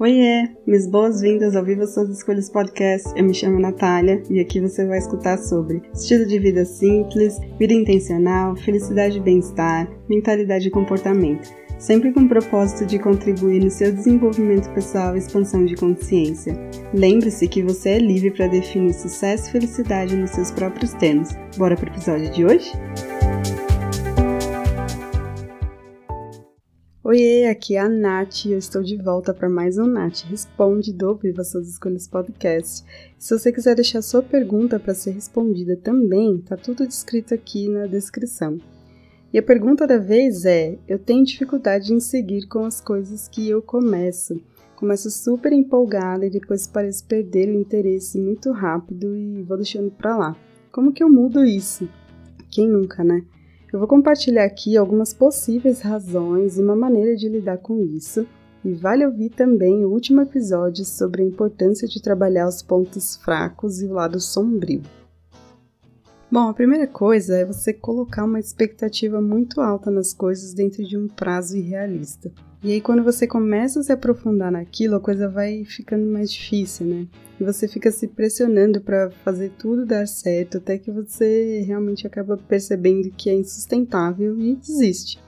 Oiê, 0.00 0.48
minhas 0.66 0.86
boas-vindas 0.86 1.54
ao 1.54 1.62
Viva 1.62 1.86
Suas 1.86 2.08
Escolhas 2.08 2.48
Podcast. 2.48 3.12
Eu 3.14 3.22
me 3.22 3.34
chamo 3.34 3.60
Natália 3.60 4.22
e 4.30 4.40
aqui 4.40 4.58
você 4.58 4.86
vai 4.86 4.96
escutar 4.96 5.36
sobre 5.36 5.82
estilo 5.92 6.24
de 6.24 6.38
vida 6.38 6.64
simples, 6.64 7.38
vida 7.58 7.74
intencional, 7.74 8.56
felicidade 8.56 9.18
e 9.18 9.20
bem-estar, 9.20 9.86
mentalidade 10.08 10.68
e 10.68 10.70
comportamento, 10.70 11.54
sempre 11.78 12.12
com 12.14 12.20
o 12.20 12.28
propósito 12.28 12.86
de 12.86 12.98
contribuir 12.98 13.62
no 13.62 13.70
seu 13.70 13.92
desenvolvimento 13.92 14.72
pessoal 14.72 15.14
e 15.14 15.18
expansão 15.18 15.66
de 15.66 15.74
consciência. 15.74 16.58
Lembre-se 16.94 17.46
que 17.46 17.62
você 17.62 17.90
é 17.90 17.98
livre 17.98 18.30
para 18.30 18.46
definir 18.46 18.94
sucesso 18.94 19.50
e 19.50 19.52
felicidade 19.52 20.16
nos 20.16 20.30
seus 20.30 20.50
próprios 20.50 20.94
termos. 20.94 21.28
Bora 21.58 21.76
pro 21.76 21.90
episódio 21.90 22.30
de 22.30 22.42
hoje? 22.42 22.72
Oiê, 27.10 27.46
aqui 27.46 27.74
é 27.74 27.80
a 27.80 27.88
Nath 27.88 28.44
e 28.44 28.52
eu 28.52 28.58
estou 28.58 28.84
de 28.84 28.96
volta 28.96 29.34
para 29.34 29.48
mais 29.48 29.76
um 29.78 29.84
Nath 29.84 30.20
Responde 30.28 30.92
do 30.92 31.12
Viva 31.16 31.42
Suas 31.42 31.68
Escolhas 31.68 32.06
Podcast. 32.06 32.84
Se 33.18 33.36
você 33.36 33.50
quiser 33.50 33.74
deixar 33.74 34.00
sua 34.00 34.22
pergunta 34.22 34.78
para 34.78 34.94
ser 34.94 35.10
respondida 35.10 35.76
também, 35.76 36.38
tá 36.38 36.56
tudo 36.56 36.86
descrito 36.86 37.34
aqui 37.34 37.68
na 37.68 37.88
descrição. 37.88 38.58
E 39.32 39.38
a 39.40 39.42
pergunta 39.42 39.88
da 39.88 39.98
vez 39.98 40.44
é: 40.44 40.78
eu 40.86 41.00
tenho 41.00 41.24
dificuldade 41.24 41.92
em 41.92 41.98
seguir 41.98 42.46
com 42.46 42.64
as 42.64 42.80
coisas 42.80 43.26
que 43.26 43.48
eu 43.48 43.60
começo. 43.60 44.40
Começo 44.76 45.10
super 45.10 45.52
empolgada 45.52 46.24
e 46.24 46.30
depois 46.30 46.68
pareço 46.68 47.04
perder 47.08 47.48
o 47.48 47.60
interesse 47.60 48.20
muito 48.20 48.52
rápido 48.52 49.16
e 49.16 49.42
vou 49.42 49.56
deixando 49.56 49.90
para 49.90 50.16
lá. 50.16 50.36
Como 50.70 50.92
que 50.92 51.02
eu 51.02 51.10
mudo 51.10 51.44
isso? 51.44 51.88
Quem 52.48 52.68
nunca, 52.68 53.02
né? 53.02 53.24
Eu 53.72 53.78
vou 53.78 53.86
compartilhar 53.86 54.44
aqui 54.44 54.76
algumas 54.76 55.14
possíveis 55.14 55.80
razões 55.80 56.58
e 56.58 56.62
uma 56.62 56.74
maneira 56.74 57.14
de 57.14 57.28
lidar 57.28 57.58
com 57.58 57.80
isso, 57.84 58.26
e 58.64 58.72
vale 58.74 59.06
ouvir 59.06 59.30
também 59.30 59.84
o 59.84 59.90
último 59.90 60.20
episódio 60.20 60.84
sobre 60.84 61.22
a 61.22 61.24
importância 61.24 61.86
de 61.86 62.02
trabalhar 62.02 62.48
os 62.48 62.62
pontos 62.62 63.14
fracos 63.16 63.80
e 63.80 63.86
o 63.86 63.92
lado 63.92 64.18
sombrio. 64.18 64.82
Bom, 66.28 66.48
a 66.48 66.54
primeira 66.54 66.86
coisa 66.86 67.36
é 67.36 67.44
você 67.44 67.72
colocar 67.72 68.24
uma 68.24 68.40
expectativa 68.40 69.20
muito 69.22 69.60
alta 69.60 69.90
nas 69.90 70.12
coisas 70.12 70.52
dentro 70.52 70.84
de 70.84 70.98
um 70.98 71.06
prazo 71.06 71.56
irrealista. 71.56 72.30
E 72.62 72.72
aí, 72.72 72.80
quando 72.80 73.02
você 73.02 73.26
começa 73.26 73.80
a 73.80 73.82
se 73.82 73.90
aprofundar 73.90 74.52
naquilo, 74.52 74.96
a 74.96 75.00
coisa 75.00 75.26
vai 75.26 75.64
ficando 75.64 76.04
mais 76.04 76.30
difícil, 76.30 76.84
né? 76.86 77.06
E 77.40 77.44
você 77.44 77.66
fica 77.66 77.90
se 77.90 78.06
pressionando 78.06 78.82
para 78.82 79.10
fazer 79.24 79.50
tudo 79.58 79.86
dar 79.86 80.06
certo, 80.06 80.58
até 80.58 80.76
que 80.76 80.90
você 80.90 81.62
realmente 81.66 82.06
acaba 82.06 82.36
percebendo 82.36 83.10
que 83.12 83.30
é 83.30 83.34
insustentável 83.34 84.38
e 84.38 84.54
desiste. 84.56 85.18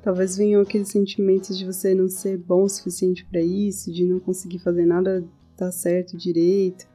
Talvez 0.00 0.36
venham 0.36 0.62
aqueles 0.62 0.86
sentimentos 0.86 1.58
de 1.58 1.66
você 1.66 1.92
não 1.92 2.08
ser 2.08 2.38
bom 2.38 2.62
o 2.62 2.68
suficiente 2.68 3.26
para 3.28 3.40
isso, 3.40 3.92
de 3.92 4.04
não 4.04 4.20
conseguir 4.20 4.60
fazer 4.60 4.86
nada 4.86 5.24
dar 5.58 5.72
certo 5.72 6.16
direito. 6.16 6.86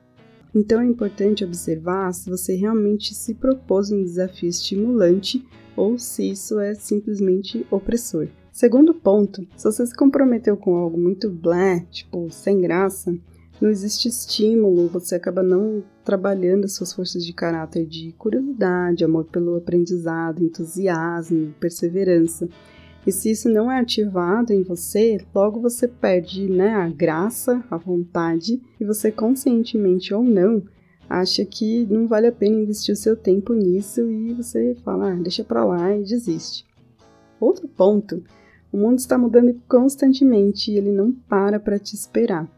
Então 0.56 0.80
é 0.80 0.86
importante 0.86 1.44
observar 1.44 2.14
se 2.14 2.30
você 2.30 2.56
realmente 2.56 3.14
se 3.14 3.34
propôs 3.34 3.92
um 3.92 4.02
desafio 4.02 4.48
estimulante 4.48 5.46
ou 5.76 5.98
se 5.98 6.32
isso 6.32 6.62
é 6.62 6.74
simplesmente 6.76 7.68
opressor. 7.70 8.30
Segundo 8.62 8.94
ponto, 8.94 9.42
se 9.58 9.64
você 9.64 9.88
se 9.88 9.96
comprometeu 9.96 10.56
com 10.56 10.76
algo 10.76 10.96
muito 10.96 11.32
blé, 11.32 11.84
tipo 11.90 12.30
sem 12.30 12.62
graça, 12.62 13.12
não 13.60 13.72
existe 13.72 14.08
estímulo, 14.08 14.88
você 14.88 15.16
acaba 15.16 15.42
não 15.42 15.84
trabalhando 16.06 16.66
as 16.66 16.74
suas 16.74 16.94
forças 16.94 17.26
de 17.26 17.34
caráter 17.34 17.88
de 17.88 18.12
curiosidade, 18.20 19.04
amor 19.04 19.26
pelo 19.26 19.56
aprendizado, 19.56 20.44
entusiasmo, 20.44 21.56
perseverança. 21.60 22.48
E 23.04 23.12
se 23.12 23.32
isso 23.32 23.50
não 23.50 23.72
é 23.72 23.80
ativado 23.80 24.54
em 24.54 24.62
você, 24.62 25.18
logo 25.34 25.60
você 25.60 25.88
perde 25.88 26.48
né, 26.48 26.70
a 26.76 26.88
graça, 26.88 27.64
a 27.68 27.78
vontade, 27.78 28.62
e 28.80 28.86
você 28.86 29.12
conscientemente 29.12 30.14
ou 30.14 30.24
não 30.24 30.62
acha 31.10 31.44
que 31.44 31.88
não 31.88 32.06
vale 32.08 32.28
a 32.28 32.32
pena 32.32 32.62
investir 32.62 32.94
o 32.94 32.96
seu 32.96 33.16
tempo 33.16 33.56
nisso 33.56 34.08
e 34.08 34.36
você 34.36 34.78
fala, 34.84 35.14
ah, 35.14 35.16
deixa 35.16 35.44
pra 35.44 35.66
lá 35.66 35.98
e 35.98 36.04
desiste. 36.04 36.64
Outro 37.40 37.68
ponto 37.68 38.24
o 38.72 38.78
mundo 38.78 39.00
está 39.00 39.18
mudando 39.18 39.54
constantemente 39.68 40.72
e 40.72 40.78
ele 40.78 40.92
não 40.92 41.12
para 41.12 41.60
para 41.60 41.78
te 41.78 41.96
esperar. 41.96 42.50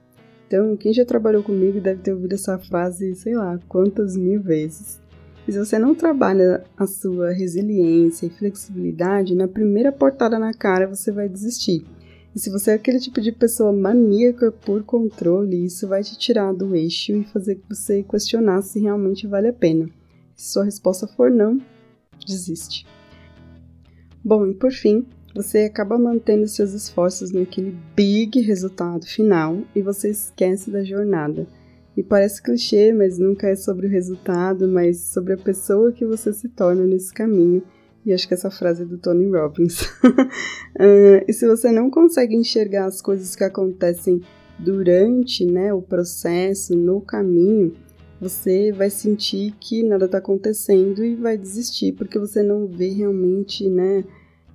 Então, 0.48 0.78
quem 0.78 0.94
já 0.94 1.04
trabalhou 1.04 1.42
comigo 1.42 1.82
deve 1.82 2.02
ter 2.02 2.14
ouvido 2.14 2.34
essa 2.34 2.60
frase, 2.60 3.16
sei 3.16 3.36
lá, 3.36 3.60
quantas 3.68 4.16
mil 4.16 4.42
vezes. 4.42 5.02
E 5.48 5.52
se 5.52 5.58
você 5.58 5.80
não 5.80 5.96
trabalha 5.96 6.64
a 6.78 6.86
sua 6.86 7.32
resiliência 7.32 8.28
e 8.28 8.30
flexibilidade, 8.30 9.36
na 9.36 9.48
primeira 9.48 9.92
portada 9.92 10.38
na 10.38 10.54
cara 10.54 10.88
você 10.88 11.12
vai 11.12 11.28
desistir. 11.28 11.86
E 12.36 12.40
se 12.40 12.50
você 12.50 12.72
é 12.72 12.74
aquele 12.76 13.00
tipo 13.00 13.20
de 13.20 13.32
pessoa 13.32 13.74
maníaca 13.74 14.52
por 14.52 14.84
controle, 14.84 15.66
isso 15.66 15.88
vai 15.88 16.04
te 16.04 16.18
tirar 16.18 16.54
do 16.54 16.76
eixo 16.76 17.12
e 17.12 17.24
fazer 17.26 17.62
você 17.70 18.04
questionar 18.04 18.62
se 18.62 18.80
realmente 18.80 19.28
vale 19.28 19.50
a 19.50 19.54
pena. 19.54 19.90
Se 20.36 20.54
sua 20.54 20.64
resposta 20.64 21.08
for 21.08 21.30
não, 21.30 21.60
desiste. 22.26 22.88
Bom, 24.24 24.48
e 24.48 24.54
por 24.54 24.72
fim, 24.72 25.06
você 25.34 25.60
acaba 25.60 25.98
mantendo 25.98 26.48
seus 26.48 26.74
esforços 26.74 27.32
naquele 27.32 27.76
big 27.96 28.40
resultado 28.42 29.06
final 29.06 29.62
e 29.76 29.82
você 29.82 30.10
esquece 30.10 30.70
da 30.70 30.84
jornada. 30.84 31.48
E 31.96 32.04
parece 32.04 32.42
clichê, 32.42 32.92
mas 32.92 33.18
nunca 33.18 33.48
é 33.48 33.56
sobre 33.56 33.88
o 33.88 33.90
resultado, 33.90 34.68
mas 34.68 35.00
sobre 35.00 35.34
a 35.34 35.38
pessoa 35.38 35.92
que 35.92 36.06
você 36.06 36.34
se 36.34 36.50
torna 36.50 36.86
nesse 36.86 37.14
caminho. 37.14 37.64
E 38.06 38.12
acho 38.12 38.28
que 38.28 38.34
essa 38.34 38.52
frase 38.52 38.84
é 38.84 38.86
do 38.86 38.98
Tony 38.98 39.30
Robbins. 39.30 39.82
uh, 39.82 41.24
e 41.28 41.34
se 41.34 41.48
você 41.48 41.72
não 41.72 41.90
consegue 41.90 42.36
enxergar 42.36 42.86
as 42.86 43.02
coisas 43.02 43.36
que 43.36 43.44
acontecem 43.44 44.22
durante 44.60 45.46
né, 45.46 45.74
o 45.74 45.82
processo, 45.82 46.76
no 46.76 47.00
caminho, 47.00 47.74
você 48.20 48.72
vai 48.72 48.90
sentir 48.90 49.54
que 49.60 49.84
nada 49.84 50.06
está 50.06 50.18
acontecendo 50.18 51.04
e 51.04 51.16
vai 51.16 51.38
desistir, 51.38 51.94
porque 51.94 52.20
você 52.20 52.42
não 52.42 52.68
vê 52.68 52.90
realmente 52.90 53.70
né, 53.70 54.04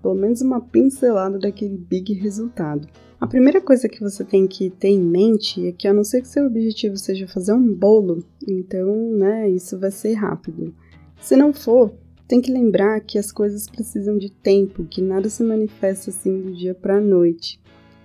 pelo 0.02 0.14
menos 0.14 0.40
uma 0.40 0.60
pincelada 0.60 1.38
daquele 1.38 1.76
big 1.76 2.12
resultado. 2.14 2.88
A 3.20 3.26
primeira 3.26 3.60
coisa 3.60 3.88
que 3.88 4.00
você 4.00 4.24
tem 4.24 4.46
que 4.46 4.70
ter 4.70 4.88
em 4.88 5.00
mente 5.00 5.66
é 5.66 5.72
que, 5.72 5.88
a 5.88 5.92
não 5.92 6.04
ser 6.04 6.22
que 6.22 6.28
seu 6.28 6.46
objetivo 6.46 6.96
seja 6.96 7.26
fazer 7.26 7.52
um 7.52 7.74
bolo, 7.74 8.24
então, 8.46 9.10
né, 9.12 9.50
isso 9.50 9.78
vai 9.78 9.90
ser 9.90 10.14
rápido. 10.14 10.72
Se 11.20 11.34
não 11.34 11.52
for, 11.52 11.92
tem 12.28 12.40
que 12.40 12.52
lembrar 12.52 13.00
que 13.00 13.18
as 13.18 13.32
coisas 13.32 13.68
precisam 13.68 14.16
de 14.16 14.30
tempo, 14.30 14.84
que 14.84 15.02
nada 15.02 15.28
se 15.28 15.42
manifesta 15.42 16.10
assim 16.10 16.40
do 16.40 16.52
dia 16.52 16.74
para 16.74 16.98
a 16.98 17.00
noite. 17.00 17.60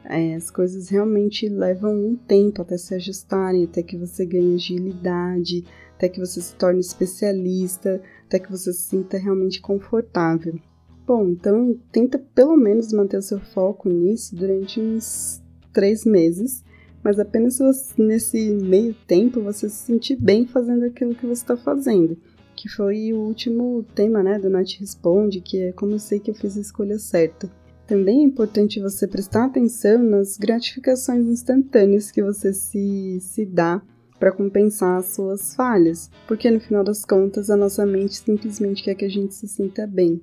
É, 0.05 0.33
as 0.33 0.49
coisas 0.49 0.89
realmente 0.89 1.47
levam 1.47 1.93
um 1.93 2.15
tempo 2.15 2.61
até 2.61 2.77
se 2.77 2.95
ajustarem, 2.95 3.65
até 3.65 3.83
que 3.83 3.95
você 3.95 4.25
ganhe 4.25 4.55
agilidade, 4.55 5.63
até 5.95 6.09
que 6.09 6.19
você 6.19 6.41
se 6.41 6.55
torne 6.55 6.79
especialista, 6.79 8.01
até 8.25 8.39
que 8.39 8.51
você 8.51 8.73
se 8.73 8.81
sinta 8.81 9.17
realmente 9.17 9.61
confortável. 9.61 10.59
Bom, 11.15 11.29
então 11.29 11.79
tenta 11.91 12.17
pelo 12.17 12.57
menos 12.57 12.91
manter 12.91 13.17
o 13.17 13.21
seu 13.21 13.39
foco 13.39 13.87
nisso 13.87 14.35
durante 14.35 14.79
uns 14.79 15.43
três 15.71 16.05
meses, 16.05 16.63
mas 17.03 17.19
apenas 17.19 17.59
você, 17.59 18.01
nesse 18.01 18.49
meio 18.55 18.95
tempo 19.05 19.39
você 19.39 19.69
se 19.69 19.85
sentir 19.85 20.15
bem 20.15 20.47
fazendo 20.47 20.85
aquilo 20.85 21.13
que 21.13 21.27
você 21.27 21.43
está 21.43 21.55
fazendo, 21.55 22.17
que 22.55 22.67
foi 22.67 23.13
o 23.13 23.19
último 23.19 23.85
tema 23.93 24.23
né, 24.23 24.39
do 24.39 24.49
Nath 24.49 24.71
Responde, 24.79 25.39
que 25.39 25.61
é 25.61 25.71
como 25.71 25.91
eu 25.91 25.99
sei 25.99 26.19
que 26.19 26.31
eu 26.31 26.35
fiz 26.35 26.57
a 26.57 26.61
escolha 26.61 26.97
certa. 26.97 27.47
Também 27.85 28.21
é 28.21 28.25
importante 28.25 28.81
você 28.81 29.07
prestar 29.07 29.45
atenção 29.45 30.01
nas 30.01 30.35
gratificações 30.35 31.27
instantâneas 31.27 32.09
que 32.09 32.23
você 32.23 32.51
se, 32.51 33.19
se 33.21 33.45
dá 33.45 33.83
para 34.19 34.31
compensar 34.31 34.97
as 34.97 35.13
suas 35.13 35.53
falhas, 35.53 36.09
porque 36.27 36.49
no 36.49 36.59
final 36.59 36.83
das 36.83 37.05
contas 37.05 37.51
a 37.51 37.55
nossa 37.55 37.85
mente 37.85 38.15
simplesmente 38.15 38.83
quer 38.83 38.95
que 38.95 39.05
a 39.05 39.09
gente 39.09 39.35
se 39.35 39.47
sinta 39.47 39.85
bem. 39.85 40.19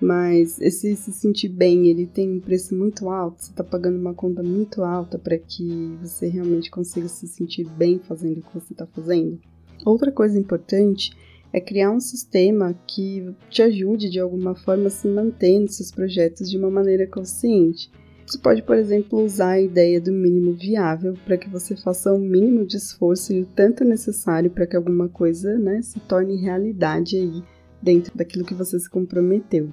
Mas 0.00 0.60
esse 0.60 0.96
se 0.96 1.12
sentir 1.12 1.48
bem, 1.48 1.88
ele 1.88 2.06
tem 2.06 2.30
um 2.30 2.40
preço 2.40 2.74
muito 2.74 3.08
alto, 3.08 3.42
você 3.42 3.50
está 3.50 3.64
pagando 3.64 3.98
uma 3.98 4.12
conta 4.12 4.42
muito 4.42 4.82
alta 4.82 5.18
para 5.18 5.38
que 5.38 5.96
você 6.02 6.28
realmente 6.28 6.70
consiga 6.70 7.08
se 7.08 7.26
sentir 7.26 7.64
bem 7.64 7.98
fazendo 7.98 8.38
o 8.38 8.42
que 8.42 8.54
você 8.54 8.72
está 8.72 8.86
fazendo. 8.86 9.38
Outra 9.84 10.10
coisa 10.10 10.38
importante 10.38 11.12
é 11.52 11.60
criar 11.60 11.92
um 11.92 12.00
sistema 12.00 12.74
que 12.86 13.32
te 13.48 13.62
ajude 13.62 14.10
de 14.10 14.18
alguma 14.18 14.56
forma 14.56 14.88
a 14.88 14.90
se 14.90 15.06
manter 15.06 15.60
nos 15.60 15.76
seus 15.76 15.92
projetos 15.92 16.50
de 16.50 16.58
uma 16.58 16.70
maneira 16.70 17.06
consciente. 17.06 17.90
Você 18.26 18.38
pode, 18.38 18.62
por 18.62 18.76
exemplo, 18.76 19.22
usar 19.22 19.50
a 19.50 19.60
ideia 19.60 20.00
do 20.00 20.10
mínimo 20.10 20.52
viável 20.52 21.14
para 21.24 21.36
que 21.36 21.48
você 21.48 21.76
faça 21.76 22.12
o 22.12 22.18
mínimo 22.18 22.66
de 22.66 22.76
esforço 22.76 23.32
e 23.32 23.42
o 23.42 23.46
tanto 23.46 23.84
necessário 23.84 24.50
para 24.50 24.66
que 24.66 24.74
alguma 24.74 25.08
coisa 25.08 25.56
né, 25.58 25.80
se 25.82 26.00
torne 26.00 26.40
realidade 26.40 27.16
aí 27.16 27.42
dentro 27.82 28.16
daquilo 28.16 28.44
que 28.44 28.54
você 28.54 28.80
se 28.80 28.88
comprometeu. 28.88 29.70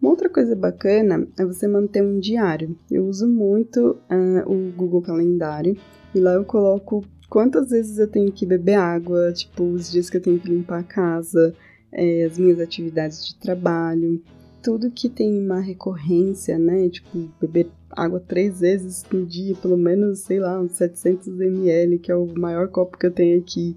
Uma 0.00 0.10
outra 0.10 0.28
coisa 0.28 0.54
bacana 0.54 1.26
é 1.38 1.44
você 1.44 1.66
manter 1.66 2.02
um 2.02 2.18
diário. 2.18 2.76
Eu 2.90 3.06
uso 3.06 3.26
muito 3.26 3.96
uh, 4.10 4.50
o 4.50 4.72
Google 4.72 5.02
Calendário 5.02 5.76
e 6.14 6.20
lá 6.20 6.34
eu 6.34 6.44
coloco 6.44 7.04
quantas 7.28 7.70
vezes 7.70 7.98
eu 7.98 8.06
tenho 8.06 8.30
que 8.30 8.46
beber 8.46 8.74
água, 8.74 9.32
tipo, 9.32 9.64
os 9.64 9.90
dias 9.90 10.10
que 10.10 10.18
eu 10.18 10.20
tenho 10.20 10.38
que 10.38 10.48
limpar 10.48 10.80
a 10.80 10.84
casa, 10.84 11.54
é, 11.90 12.24
as 12.24 12.38
minhas 12.38 12.60
atividades 12.60 13.26
de 13.26 13.36
trabalho. 13.36 14.22
tudo 14.62 14.90
que 14.90 15.10
tem 15.10 15.38
uma 15.38 15.60
recorrência, 15.60 16.58
né? 16.58 16.88
Tipo, 16.88 17.28
beber 17.38 17.68
água 17.90 18.18
três 18.18 18.60
vezes 18.60 19.04
no 19.12 19.26
dia, 19.26 19.54
pelo 19.56 19.76
menos, 19.76 20.20
sei 20.20 20.40
lá, 20.40 20.58
uns 20.58 20.72
700 20.72 21.28
ml, 21.38 21.98
que 21.98 22.10
é 22.10 22.16
o 22.16 22.26
maior 22.38 22.68
copo 22.68 22.96
que 22.96 23.06
eu 23.06 23.10
tenho 23.10 23.38
aqui, 23.38 23.76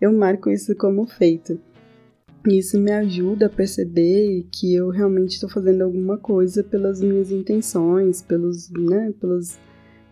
eu 0.00 0.12
marco 0.12 0.48
isso 0.48 0.76
como 0.76 1.06
feito. 1.06 1.60
Isso 2.46 2.80
me 2.80 2.92
ajuda 2.92 3.46
a 3.46 3.50
perceber 3.50 4.46
que 4.50 4.74
eu 4.74 4.88
realmente 4.90 5.32
estou 5.32 5.48
fazendo 5.48 5.82
alguma 5.82 6.16
coisa 6.16 6.62
pelas 6.62 7.00
minhas 7.00 7.30
intenções, 7.30 8.22
pelos, 8.22 8.70
né, 8.70 9.12
pelos, 9.20 9.58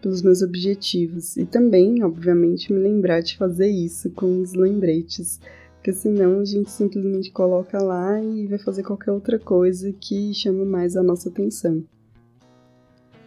pelos 0.02 0.22
meus 0.22 0.42
objetivos. 0.42 1.36
E 1.36 1.46
também, 1.46 2.02
obviamente, 2.02 2.72
me 2.72 2.80
lembrar 2.80 3.20
de 3.20 3.36
fazer 3.36 3.68
isso 3.68 4.10
com 4.10 4.40
os 4.40 4.54
lembretes, 4.54 5.40
porque 5.76 5.92
senão 5.92 6.40
a 6.40 6.44
gente 6.44 6.70
simplesmente 6.70 7.30
coloca 7.30 7.80
lá 7.82 8.20
e 8.20 8.46
vai 8.48 8.58
fazer 8.58 8.82
qualquer 8.82 9.12
outra 9.12 9.38
coisa 9.38 9.92
que 9.92 10.34
chama 10.34 10.64
mais 10.64 10.96
a 10.96 11.02
nossa 11.02 11.28
atenção. 11.28 11.84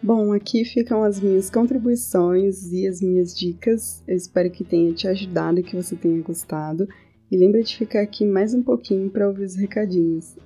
Bom, 0.02 0.32
aqui 0.32 0.64
ficam 0.64 1.02
as 1.02 1.20
minhas 1.20 1.50
contribuições 1.50 2.72
e 2.72 2.86
as 2.86 3.02
minhas 3.02 3.36
dicas. 3.36 4.02
Eu 4.08 4.16
espero 4.16 4.50
que 4.50 4.64
tenha 4.64 4.92
te 4.94 5.06
ajudado 5.06 5.60
e 5.60 5.62
que 5.62 5.76
você 5.76 5.94
tenha 5.94 6.22
gostado. 6.22 6.88
E 7.30 7.36
lembra 7.36 7.62
de 7.62 7.76
ficar 7.76 8.00
aqui 8.00 8.24
mais 8.24 8.52
um 8.52 8.62
pouquinho 8.62 9.08
para 9.08 9.28
ouvir 9.28 9.44
os 9.44 9.54
recadinhos. 9.54 10.36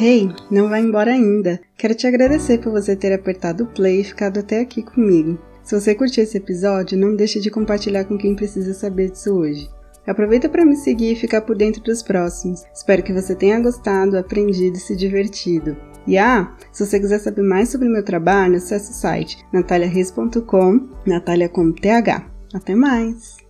Hey, 0.00 0.30
não 0.50 0.70
vai 0.70 0.80
embora 0.80 1.12
ainda! 1.12 1.60
Quero 1.76 1.94
te 1.94 2.06
agradecer 2.06 2.58
por 2.58 2.72
você 2.72 2.96
ter 2.96 3.12
apertado 3.12 3.64
o 3.64 3.66
play 3.66 4.00
e 4.00 4.04
ficado 4.04 4.40
até 4.40 4.60
aqui 4.60 4.82
comigo. 4.82 5.38
Se 5.62 5.78
você 5.78 5.94
curtiu 5.94 6.22
esse 6.22 6.38
episódio, 6.38 6.96
não 6.96 7.14
deixe 7.14 7.38
de 7.38 7.50
compartilhar 7.50 8.06
com 8.06 8.16
quem 8.16 8.34
precisa 8.34 8.72
saber 8.72 9.10
disso 9.10 9.34
hoje. 9.34 9.68
Aproveita 10.06 10.48
para 10.48 10.64
me 10.64 10.76
seguir 10.76 11.12
e 11.12 11.16
ficar 11.16 11.42
por 11.42 11.54
dentro 11.54 11.82
dos 11.82 12.02
próximos. 12.02 12.64
Espero 12.74 13.02
que 13.02 13.12
você 13.12 13.34
tenha 13.34 13.60
gostado, 13.60 14.16
aprendido 14.16 14.78
e 14.78 14.80
se 14.80 14.96
divertido. 14.96 15.76
E 16.06 16.18
ah, 16.18 16.52
se 16.72 16.84
você 16.84 16.98
quiser 16.98 17.18
saber 17.18 17.42
mais 17.42 17.68
sobre 17.68 17.88
meu 17.88 18.04
trabalho, 18.04 18.56
acesse 18.56 18.90
o 18.90 18.94
site 18.94 19.44
nataliareis.com, 19.52 20.88
Natalia 21.06 21.48
com 21.48 21.72
TH. 21.72 22.26
Até 22.54 22.74
mais! 22.74 23.49